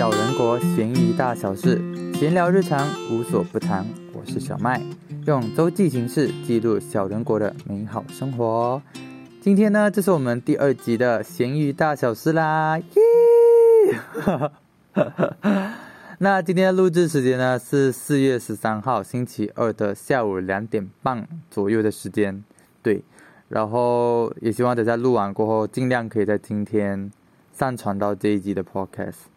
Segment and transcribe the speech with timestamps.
[0.00, 1.78] 小人国闲鱼大小事，
[2.14, 3.84] 闲聊日常无所不谈。
[4.14, 4.80] 我是小麦，
[5.26, 8.80] 用周记形式记录小人国的美好生活。
[9.42, 14.50] 今天呢，这是我们第二集的闲鱼大小事啦，耶！
[16.16, 22.42] 那今天的录制时间呢是四月十三号星期二的下午两点半左右的时间，
[22.82, 23.02] 对。
[23.48, 27.10] 然后也希望等下录完过后，尽量可以在今天
[27.52, 29.28] 上传到这一集的 podcast。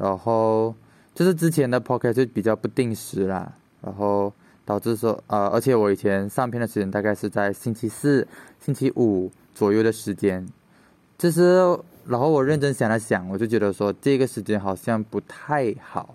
[0.00, 0.74] 然后
[1.14, 3.52] 就是之前的 podcast 就比较不定时啦，
[3.82, 4.32] 然后
[4.64, 8.26] 导致说呃，而且我以前上片的时间大概是在星期四、
[8.60, 10.46] 星期五左右的时间。
[11.16, 11.56] 就是
[12.06, 16.14] 然后我认真想了想，我就觉得说这个时间好像不太好，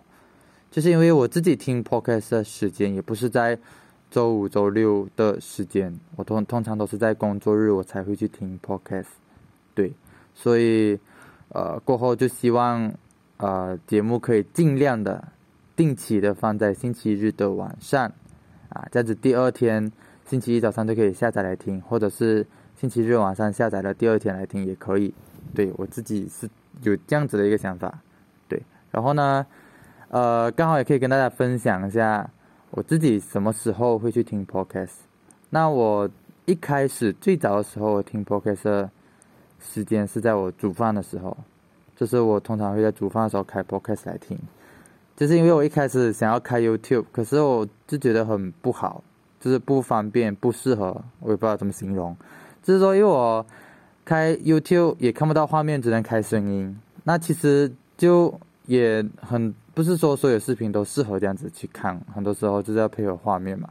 [0.71, 3.59] 就是因为我自己听 podcast 的时间也不是在。
[4.13, 9.07] 周五、周六的时间，我通通常都是在工作日我才会去听 podcast，
[9.73, 9.91] 对，
[10.35, 10.99] 所以
[11.49, 12.93] 呃过后就希望
[13.43, 15.27] 呃节目可以尽量的
[15.75, 18.09] 定期的放在星期日的晚上，
[18.69, 19.91] 啊这样子第二天
[20.25, 22.45] 星期一早上就可以下载来听，或者是
[22.79, 25.13] 星期日晚上下载了第二天来听也可以，
[25.53, 26.49] 对我自己是
[26.83, 27.99] 有这样子的一个想法，
[28.47, 29.45] 对，然后呢
[30.07, 32.29] 呃刚好也可以跟大家分享一下。
[32.75, 35.01] 我自己什么时候会去听 podcast？
[35.51, 36.09] 那我
[36.45, 38.89] 一开始最早的时候，我听 podcast 的
[39.59, 41.37] 时间是在我煮饭的时候，
[41.95, 44.37] 就是我通常会在煮饭的时候开 podcast 来听。
[45.15, 49.03] 就是因为我一开始想要开 YouTube，可是我就觉得很不好，
[49.39, 52.15] 就是不方便、不适合，我也不知道怎么形容。
[52.63, 53.45] 就是说，因为我
[54.03, 58.33] 开 YouTube 也看不到画面，只能开声音，那其实就
[58.65, 59.53] 也很。
[59.75, 63.67] 不是说所有视频都适合这样子去看，很多时候就是要配合画面嘛。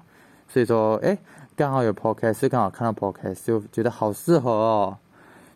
[0.48, 1.17] 所以说，哎，
[1.55, 4.98] 刚好有 podcast，刚好看到 podcast，就觉得好适合哦，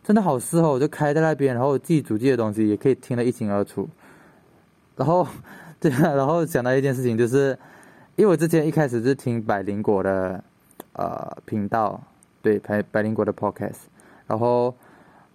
[0.07, 3.89] 真的好适合，我就开在那边，然后自己煮自己的东西也可以听得一清二楚。
[4.95, 5.27] 然后，
[5.81, 7.59] 对啊，然后想到一件事情，就是
[8.15, 10.45] 因为我之前一开始是听百灵果的
[10.93, 12.01] 呃频道，
[12.41, 13.89] 对，百百灵果的 podcast，
[14.29, 14.73] 然后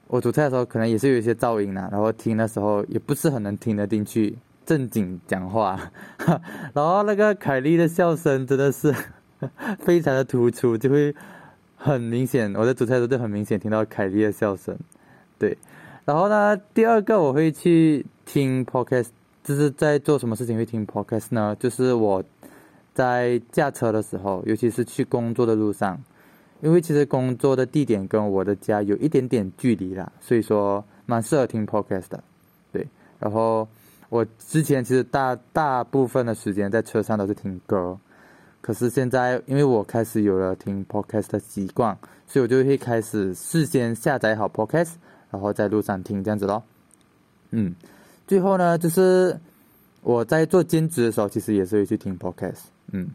[0.07, 4.37] 我煮菜的时候可能也是有一些噪音啦，然后听的时候也不是很能听得进去。
[4.65, 5.77] 正经讲话，
[6.73, 8.95] 然后那个凯莉的笑声真的是
[9.79, 11.13] 非常的突出，就会
[11.81, 12.53] 很明显。
[12.55, 14.77] 我在煮菜的时候就很明显听到凯莉的笑声，
[15.39, 15.57] 对。
[16.05, 19.07] 然后呢，第二个我会去听 podcast，
[19.43, 21.55] 就是在做什么事情会听 podcast 呢？
[21.59, 22.23] 就是我
[22.93, 26.01] 在驾车的时候，尤其是去工作的路上，
[26.61, 32.23] 因为其实工作的地点跟我的家有一点点距离啦，所以说蛮适合听 podcast 的，
[32.71, 32.87] 对。
[33.19, 33.67] 然后。
[34.11, 37.97] 我之前其实大大部分的时间在车上都是听歌，
[38.61, 44.91] 可是现在因为我开始有了听 podcast 的习惯，所以我就会开始事先下载好 podcast，
[45.31, 46.63] 然后在路上听这样子咯。
[47.49, 47.75] 嗯，
[48.27, 49.37] 最后呢，就是
[50.01, 52.59] 我在做兼职的时候，其实也是会去听 podcast。
[52.91, 53.09] 嗯，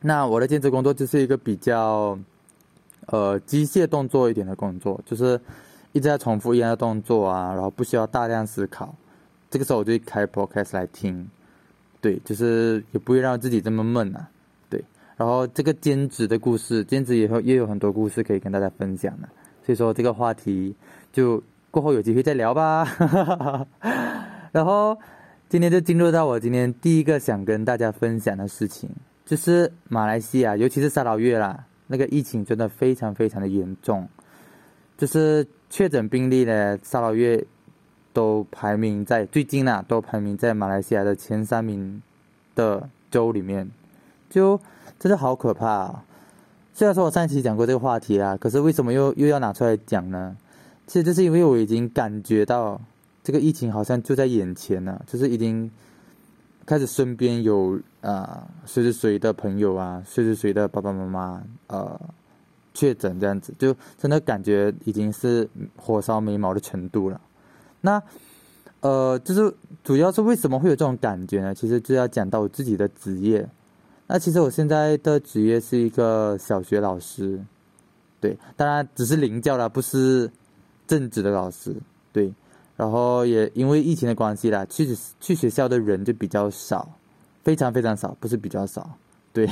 [0.00, 2.18] 那我的兼职工作就是一个比较
[3.06, 5.40] 呃机械动作一点的工作，就是
[5.92, 8.94] 一直在重复一样的动作啊，然后不需要大量思考。
[9.50, 11.30] 这个时候我就开 podcast 来听，
[12.00, 14.28] 对，就是也不会让自己这么闷啊，
[15.16, 19.28] 然后这个兼职的故事，兼职以后也有很多故事可以跟大家分享的，
[19.64, 20.74] 所以说这个话题
[21.12, 22.86] 就过后有机会再聊吧。
[24.52, 24.98] 然后
[25.48, 28.90] 今天就进入到我今天第一个想跟大家分享的事情，
[29.24, 34.08] 就是马来西亚，尤其是沙劳越啦，那个疫情真的非常非常的严重，
[34.96, 37.44] 就是确诊病例呢，沙劳越。
[38.14, 42.00] 都排名在最近呢，都排名在马来西亚的前三名
[42.54, 43.68] 的州里面，
[44.34, 44.60] 就
[44.98, 46.04] 真的好可怕啊！
[46.74, 50.36] 虽然说我上一期讲过这个话题啦，可是为什么又又要拿出来讲呢？
[50.88, 52.80] 其实就是因为我已经感觉到
[53.22, 55.70] 这个疫情好像就在眼前了，就是已经
[56.66, 62.00] 开始身边有啊谁谁谁的朋友啊，谁谁谁的爸爸妈妈呃
[62.74, 67.20] 确诊这样子，就真的感觉已经是火烧眉毛的程度了。
[67.82, 68.02] 那，
[68.80, 69.54] 呃，就是
[69.84, 71.54] 主要是为什么会有这种感觉呢？
[71.54, 73.48] 其实就要讲到我自己的职业。
[74.06, 77.40] 那其实我现在的职业是一个小学老师，
[78.20, 80.30] 对，当然只是领教了，不是
[80.86, 81.74] 正职的老师，
[82.12, 82.32] 对。
[82.76, 86.90] 然后也因为疫情的关系啦，去去学校的人就比较少，
[87.42, 88.98] 非常非常少，不是比较少，
[89.32, 89.48] 对。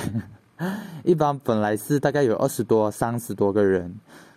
[1.05, 3.95] 一般本来是大概有二十多、三十多个人。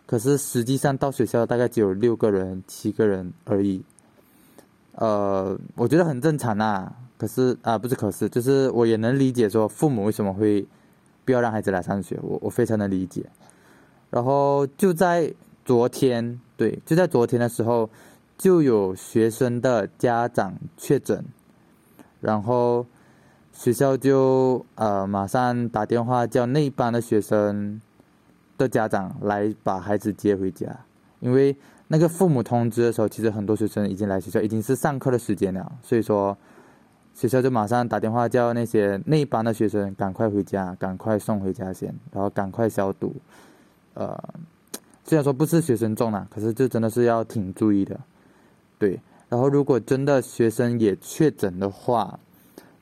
[0.07, 3.83] 可是实际上到学校大概只有六个人、七个人而已，
[4.93, 6.93] 呃，我觉得很正常啊。
[7.17, 10.65] 可是啊，不是可是，就是我也能理解说父母为什么会
[11.23, 13.25] 不要让孩子来上学，我我非常的理解。
[14.09, 15.33] 然后就在
[15.63, 17.89] 昨天，对，就在昨天的时候，
[18.37, 21.23] 就有学生的家长确诊，
[22.21, 22.85] 然后
[23.51, 27.81] 学校就呃马上打电话叫那班的学生
[28.57, 30.67] 的家长来把孩子接回家，
[31.19, 31.55] 因为
[31.87, 36.37] 那个父母通知的时候，其实很多学生已经来学校，已经是上课的时间了，所以说
[37.15, 43.15] 学校就马上打电话叫那些那一班的学生赶快回家，赶快送回家先，然后赶快消毒，
[43.95, 44.15] 呃。
[45.07, 47.99] 虽然说不是学生中了，可是这真的是要挺注意的，
[48.79, 48.99] 对。
[49.29, 52.19] 然后如果真的学生也确诊的话，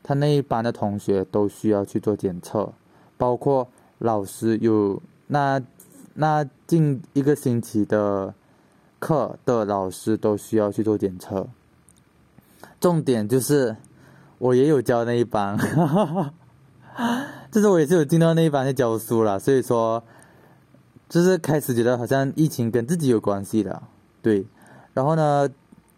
[0.01, 2.71] 他那一班的同学都需要去做检测，
[3.17, 5.61] 包括老师有那
[6.13, 8.33] 那近一个星期的
[8.99, 11.45] 课的老师都需要去做检测。
[12.79, 13.75] 重点就是
[14.43, 15.57] 我也有教那一班，
[17.49, 20.03] 就是我也是有进到那一班去教书了，所以说。
[21.09, 23.83] 就是开始觉得好像疫情跟自己有关系的，
[24.23, 24.43] 对。
[24.95, 25.47] 然后呢，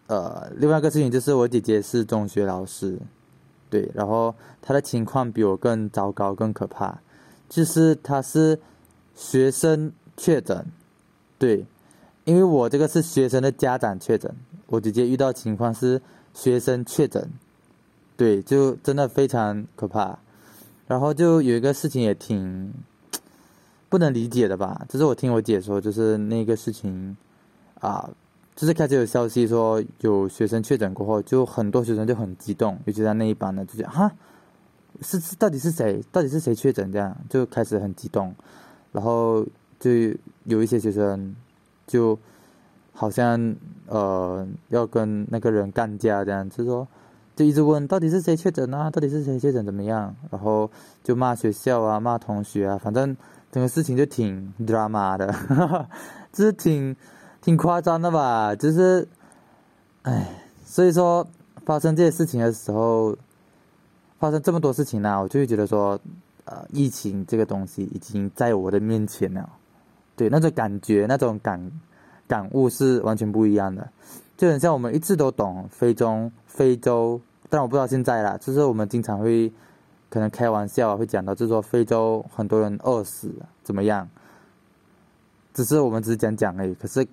[0.08, 2.98] 呃，另外一个事情就是我姐姐是中学老师，
[3.70, 3.90] 对。
[3.94, 6.98] 然后她的情况比我更糟糕、更可怕，
[7.48, 8.60] 就是她是
[9.14, 10.66] 学生确诊，
[11.38, 11.64] 对。
[12.24, 14.30] 因为我这个是学生的家长确诊，
[14.66, 16.02] 我姐姐遇到情况是
[16.34, 17.30] 学生确诊，
[18.16, 20.18] 对，就真的非常可怕。
[20.86, 22.72] 然后就有一个事情也挺。
[23.88, 24.84] 不能理解的吧？
[24.88, 27.16] 就是我听我姐说，就是那个事情，
[27.80, 28.10] 啊，
[28.56, 34.10] 就是开始有消息说有学生确诊过后，就很多学生就很激动，尤其在那一班的，就讲哈，
[35.02, 36.02] 是是到底是谁？
[36.10, 36.90] 到底是谁确诊？
[36.90, 38.34] 这样就开始很激动，
[38.90, 39.46] 然后
[39.78, 39.90] 就
[40.44, 41.34] 有一些学生
[41.86, 42.18] 就
[42.92, 43.54] 好像
[43.86, 46.86] 呃要跟那个人干架这样，就是说
[47.36, 48.90] 就一直问到底是谁确诊啊？
[48.90, 50.12] 到底是谁确诊怎么样？
[50.32, 50.68] 然后
[51.04, 53.16] 就骂学校啊，骂同学啊，反正。
[53.52, 55.32] 整个事情就挺 drama 的，
[56.30, 56.94] 就是挺
[57.40, 59.08] 挺夸张的吧，就是，
[60.02, 60.28] 唉，
[60.66, 61.26] 所以说
[61.64, 63.16] 发生这些事情的时候，
[64.18, 65.98] 发生这么多事情呢，我就会觉得说，
[66.44, 69.48] 呃，疫情这个东西已经在我的面前了，
[70.16, 71.70] 对，那种感觉，那种感
[72.26, 73.88] 感悟是完全不一样的，
[74.36, 79.52] 就很像我们一直都懂非洲，非洲，但我不知道现在啦，就是我们经常会。
[80.08, 83.28] 可能开玩笑啊，会讲到就是说非洲很多人饿死
[83.64, 84.08] 怎么样？
[85.52, 86.72] 只是我们只是讲讲而已。
[86.74, 87.06] 可是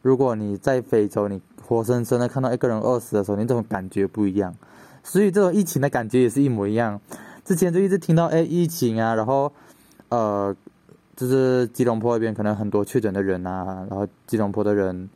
[0.00, 4.52] 如果你在非洲，你活生生的看到一个人饿死的时候，你这种感觉不一样。
[5.04, 6.98] 所以这种疫情的感觉也是一模一样。
[7.44, 9.52] 之前就一直听到哎疫情啊，然后
[10.08, 10.56] 呃
[11.14, 15.08] 就是吉隆坡那边可能很多确诊的人啊，然后吉隆坡的人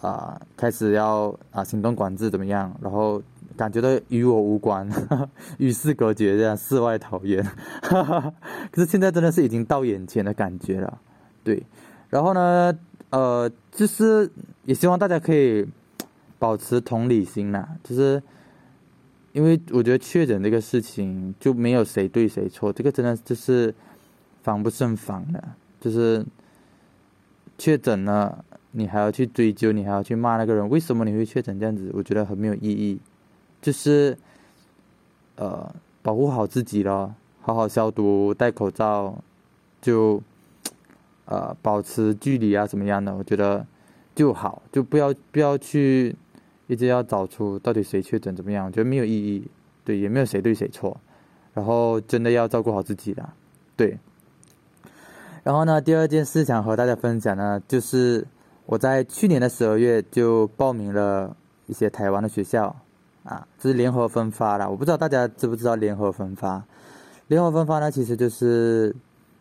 [0.00, 3.22] 啊开始要啊行动管制怎么样，然后。
[3.56, 4.88] 感觉到与我无关，
[5.58, 7.44] 与世隔绝，这样世外桃源。
[8.72, 10.98] 可是现在真的是已经到眼前的感觉了，
[11.44, 11.62] 对。
[12.08, 12.72] 然后呢，
[13.10, 14.30] 呃，就是
[14.64, 15.66] 也希望大家可以
[16.38, 18.22] 保持同理心呐，就是
[19.32, 23.74] 因为我觉得确诊这个事情就没有谁对谁错，这个真的就是
[24.42, 25.44] 防不胜防的，
[25.78, 26.24] 就是
[27.58, 31.90] 确诊了，你还要去追究，你还要去骂那个人，为什么你会确诊这样子？
[31.94, 33.00] 我觉得很没有意义。
[33.60, 34.16] 就是，
[35.36, 39.14] 呃，保护好自己咯，好好消毒，戴口罩，
[39.82, 40.22] 就，
[41.26, 43.14] 呃，保持距离啊，怎么样的？
[43.14, 43.66] 我觉得
[44.14, 46.14] 就好，就不要不要去
[46.68, 49.46] 一直要找出到底谁确诊怎么样，我觉得没有意义，
[49.84, 50.98] 对，也没有谁对谁错，
[51.52, 53.28] 然后真的要照顾好自己的，
[53.76, 53.98] 对。
[55.42, 58.26] 然后呢，第二件事想和大家分享呢，就是
[58.70, 61.36] 我在去年的十二月就报名了
[61.66, 62.74] 一些台湾的学校。
[63.24, 66.64] 啊，这是联合分发的，我不知道大家知不知道联合分发。
[67.26, 68.94] 联合分发呢，其实就是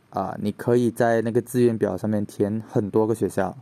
[0.10, 3.56] 啊，你可以在那个志愿表上面填很多个学校，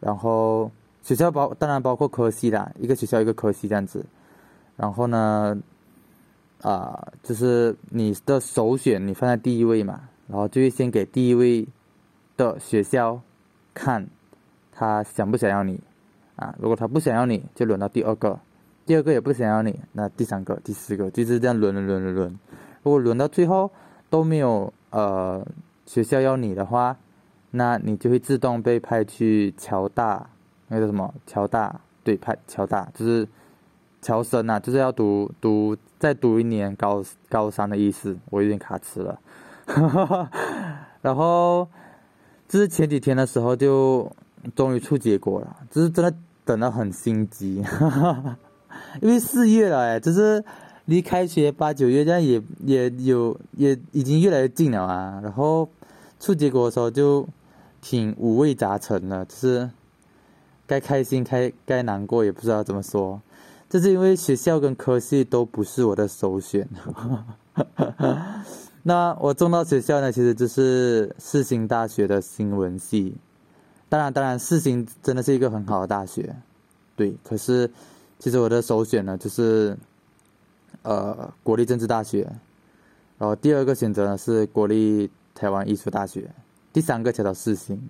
[0.00, 0.70] 然后
[1.02, 4.04] 学校包当然包括科系啦，一个学校一个科系这样子。
[4.76, 5.56] 然后呢，
[6.60, 11.66] 啊，就是你的首选你放在第一位嘛，然后就会先给第一位
[12.36, 13.18] 的学校
[13.72, 14.06] 看，
[14.78, 15.80] 他想不想要你
[16.36, 16.54] 啊？
[16.60, 18.38] 如果他不想要你，就轮到第二个。
[18.86, 22.38] 第二个也不想要你，那第三个、第四个就是这样轮轮轮轮轮。
[22.84, 23.68] 如果轮到最后
[24.08, 25.44] 都没有呃
[25.84, 26.96] 学校要你的话，
[27.50, 30.24] 那你就会自动被派去侨大，
[30.68, 33.28] 那个什么侨大，对，派侨大就是
[34.00, 38.16] 侨生啊，就是要读读再读一年高高三的意思。
[38.30, 39.18] 我有点卡词了，
[41.02, 41.68] 然后
[42.46, 44.10] 就是前几天的时候就
[44.54, 46.14] 终于出结果了，就是真的
[46.44, 47.62] 等得很心急。
[49.00, 50.42] 因为四月了哎，就是
[50.84, 55.20] 离开学八九月这样也也有也已经越来越近了啊。
[55.22, 55.68] 然后
[56.20, 57.26] 出结果的时候就
[57.80, 59.70] 挺五味杂陈的，就是
[60.66, 63.20] 该开心该该难过也不知道怎么说，
[63.68, 66.68] 这是因为学校跟科系都不是我的首选。
[68.84, 73.16] 那我中到学校呢，其实就是世新大学的新闻系。
[73.88, 76.34] 当然，当然，世新真的是一个很好的大学，
[76.94, 77.14] 对。
[77.24, 77.70] 可是，
[78.18, 79.76] 其实我的首选呢，就是
[80.82, 82.20] 呃国立政治大学，
[83.18, 86.30] 然后第二个选择呢是国立台湾艺术大学，
[86.72, 87.80] 第三个才到世新。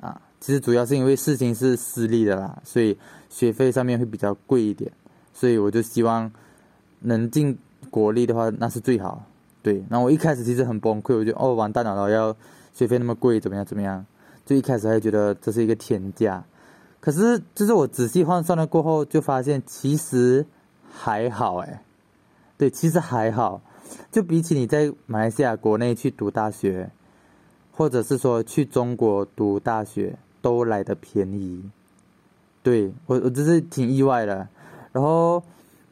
[0.00, 2.94] 啊，其实主要是因为世新是私立的啦，所以
[3.30, 4.92] 学费上面会比较贵一点，
[5.32, 6.30] 所以我就希望
[7.00, 7.56] 能进
[7.88, 9.24] 国立的话，那是最好。
[9.62, 12.36] 对，然后我一开始其实很崩溃，我就哦完蛋了，然后要
[12.74, 14.04] 学费那么贵，怎么样怎么样？
[14.44, 16.44] 就一开始还觉得这是一个天价，
[17.00, 20.46] 可是就是我仔细换算了过后，就发现其实
[20.90, 21.82] 还好哎，
[22.56, 23.60] 对，其实还好，
[24.10, 26.90] 就比起你在马来西亚国内去读大学，
[27.72, 31.62] 或者是说去中国读大学，都来的便宜。
[32.62, 34.48] 对我我真是挺意外的。
[34.92, 35.42] 然后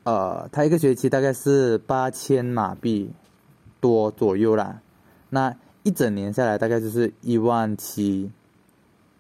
[0.04, 3.10] 呃，他一个学期大概是八千马币。
[3.82, 4.80] 多左右啦，
[5.30, 8.30] 那一整年下来大概就是一万七，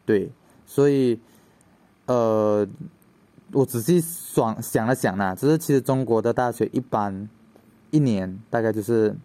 [0.04, 0.30] 对，
[0.66, 1.18] 所以，
[2.06, 2.66] 呃，
[3.52, 7.28] 我仔细想想了想啦，就是其实中国的大学一般
[7.90, 9.16] 一年大概就是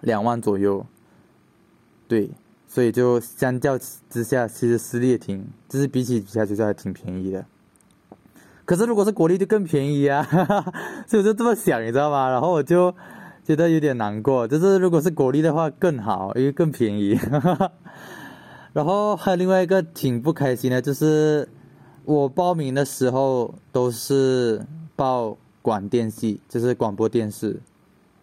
[0.00, 0.86] 两万左右，
[2.08, 2.30] 对，
[2.66, 7.44] 所以就相较之下，其实私立也挺，就是比起其他学校还挺便宜的。
[8.64, 10.22] 可是如果是国立就更便宜啊，
[11.06, 12.28] 所以我就这么想，你知道吗？
[12.30, 12.94] 然后我就。
[13.46, 17.16] 觉得有点难过，就是如果是国立的话更好，因为更便宜。
[18.76, 21.48] 然后还有另外一个挺不开心的，就是
[22.04, 24.60] 我报名的时候都是
[24.94, 27.58] 报广电系，就是广播电视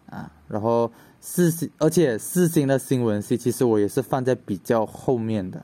[0.08, 0.30] 啊。
[0.46, 5.60] 然后四星，而且四星的新闻系，其实我也是放在比较后面的。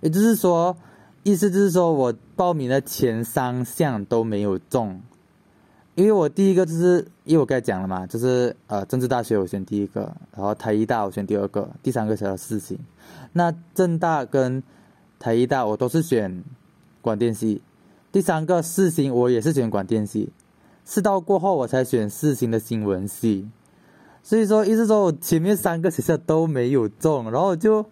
[0.00, 0.74] 也就是说，
[1.22, 5.02] 意思就是说我报名的前三项都没有中。
[6.00, 10.00] 因为我第一个就是，因为我刚才讲了嘛，就是呃，政治大学我选第一个，
[10.34, 12.78] 然后台医大我选第二个，第三个才叫四星。
[13.34, 14.62] 那政大跟
[15.18, 16.42] 台医大我都是选
[17.02, 17.60] 广电系，
[18.10, 20.32] 第三个四星我也是选广电系，
[20.86, 23.46] 四道过后我才选四星的新闻系。
[24.22, 27.84] 所以说，意思说我前面三个学校都没有中，然后就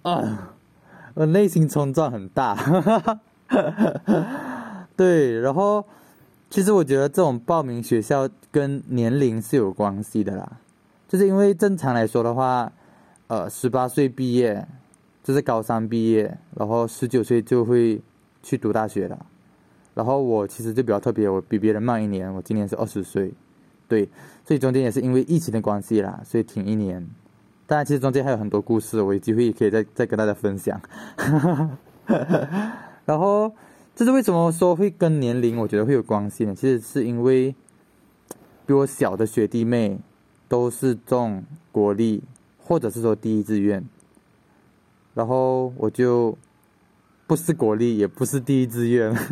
[0.00, 0.54] 啊，
[1.12, 2.56] 我内心冲撞很大，
[4.96, 5.84] 对，然后。
[6.50, 10.60] 其实我觉得这种报名学校跟年龄是有关系的啦，
[11.08, 12.70] 就是因为正常来说的话，
[13.26, 14.64] 呃，十八岁毕业
[15.24, 18.00] 就是高三毕业，然后十九岁就会
[18.42, 19.26] 去读大学了。
[19.94, 23.32] 然后我其实就比较特别，我比别人慢一年，我今年是二十岁，
[23.88, 24.08] 对，
[24.46, 27.04] 所以中间也是因为疫情的关系啦，所以停一年。
[27.66, 30.80] 当然，其实中间还有很多故事，我有机会可以再再跟大家分享。
[33.04, 33.52] 然后。
[33.96, 36.52] 这是为什么说会跟年龄，我觉得会有关系呢？
[36.52, 37.54] 其实是因为
[38.66, 40.00] 比我小的学弟妹
[40.48, 42.24] 都是中国立，
[42.58, 43.84] 或者是说第一志愿，
[45.14, 46.36] 然后我就
[47.28, 49.14] 不是国立，也不是第一志愿，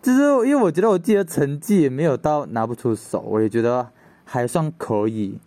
[0.00, 3.88] 就是因为我觉得我自己的成绩也没有到拿不出手，我也觉得
[4.24, 5.40] 还算可以，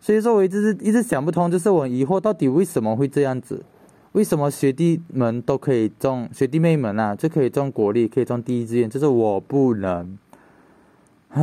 [0.00, 3.62] 所以说我一直是一直想不通，就是我疑惑到底为什么会这样子。
[4.16, 10.16] 为什么学弟们都可以中，学弟妹们啊就可以中国立，可以中第一志愿，就是我不能。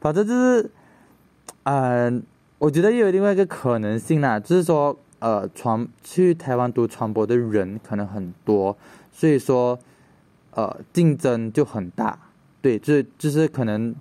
[0.00, 0.70] 反正就是，
[1.64, 2.22] 嗯，
[2.56, 8.74] 我觉得也有另外一个可能性啦，就是说，呃，传去台湾读传播的人可能很多，
[9.12, 9.78] 所以说，
[10.52, 12.18] 呃，竞争就很大。
[12.62, 13.94] 对，就是就是可能，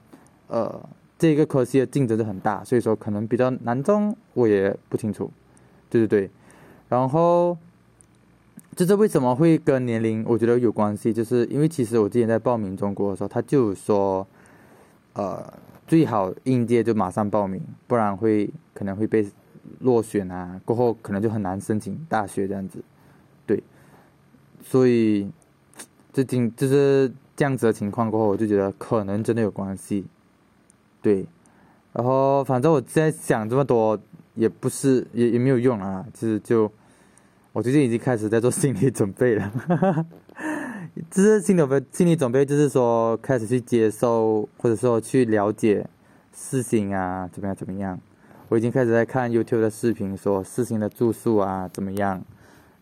[0.47, 0.89] 呃，
[1.19, 5.29] 这个科系的竞争就很大，所以说可能比较难中，我也不清楚。
[5.89, 6.31] 对对对。
[6.91, 7.57] 然后，
[8.75, 11.13] 就是为什么会跟年龄我觉得有关系？
[11.13, 14.27] 就是因为其实我之前在报名中国的时候，他就说，
[15.13, 15.41] 呃，
[15.87, 19.25] 最好应届就马上报名，不然会可能会被
[19.79, 22.83] 落选啊，过后可能就很难申请大学这样子。
[23.45, 23.63] 对，
[24.61, 25.31] 所以，
[26.11, 30.03] 最近就是这样子的情况过后，我就觉得可能真的有关系。
[31.01, 31.25] 对，
[31.93, 33.97] 然后反正我现在想这么多
[34.35, 36.69] 也不是也也没有用啊，其实就。
[37.53, 39.51] 我最近已经开始在做心理准备了，
[41.11, 45.85] 就是心理准备，心理准备就是说开始去接受，或者说去了解
[46.33, 47.99] 事情啊，怎么样怎么样。
[48.47, 52.23] 我已经开始在看 YouTube 的视频，说事情的住宿啊怎么样，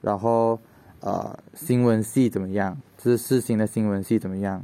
[0.02, 0.60] 然后
[1.00, 4.64] 呃新闻系怎么样，就是事情的新闻系怎么样。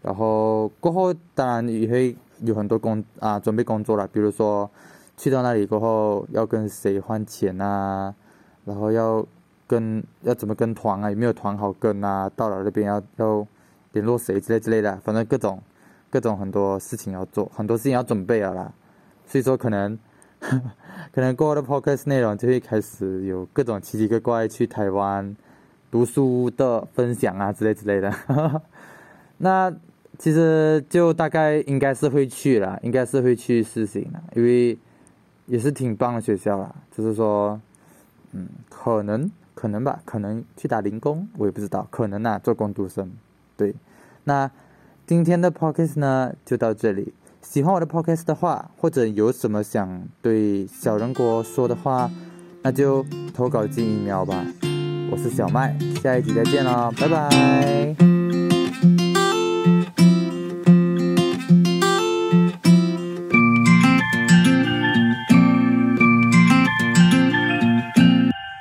[0.00, 4.70] 然后过后当然也会有很多工啊准备工作了，比如说
[5.16, 8.14] 去到那里过后要跟谁换钱啊，
[8.64, 9.26] 然后要。
[9.70, 13.46] 跟要怎么跟团啊，有没有团好跟啊，到了那边要要
[13.92, 15.62] 联络谁之类之类的，反正各种
[16.10, 18.72] 各种很多事情要做，很多事情要准备了啦。
[19.26, 19.96] 所以说可能
[20.40, 25.36] 可能过后的 podcast 内容就会开始有各种奇奇怪怪去台湾
[25.88, 28.12] 读书的分享啊之类之类的。
[29.38, 29.72] 那
[30.18, 34.76] 其实就大概应该是会去了，应该是会去实行了，因为
[35.46, 36.74] 也是挺棒的学校啦。
[36.90, 37.60] 就是说，
[38.32, 43.12] 嗯，可能可能吧，可能去打零工，我也不知道，可能啊，做工读生。
[43.58, 43.74] 对，
[44.24, 44.50] 那
[45.06, 47.12] 今天的 podcast 呢就到这里。
[47.42, 52.10] 喜欢我的 podcast 的话，或者有什么想对小人国说的话，
[52.62, 54.42] 那就投稿进一秒吧。
[55.10, 58.09] 我是小麦，下一集再见喽，拜拜。